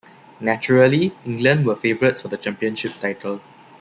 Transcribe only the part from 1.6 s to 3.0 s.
were favourites for the Championship